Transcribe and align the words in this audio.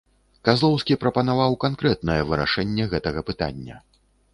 Казлоўскі 0.47 0.97
прапанаваў 1.03 1.59
канкрэтнае 1.67 2.19
вырашэнне 2.33 2.93
гэтага 2.97 3.19
пытання. 3.33 3.75